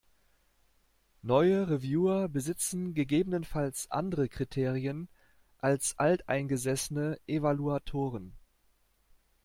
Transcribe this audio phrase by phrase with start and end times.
[1.21, 5.09] Neue Reviewer besitzen gegebenenfalls andere Kriterien
[5.59, 8.33] als alteingesessene Evaluatoren.